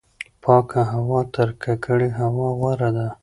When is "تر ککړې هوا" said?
1.33-2.49